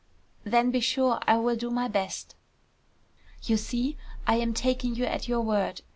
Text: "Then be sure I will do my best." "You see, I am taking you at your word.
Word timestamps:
"Then 0.43 0.71
be 0.71 0.79
sure 0.79 1.19
I 1.27 1.37
will 1.37 1.55
do 1.55 1.69
my 1.69 1.87
best." 1.87 2.33
"You 3.43 3.55
see, 3.55 3.97
I 4.25 4.37
am 4.37 4.51
taking 4.55 4.95
you 4.95 5.05
at 5.05 5.27
your 5.27 5.41
word. 5.41 5.81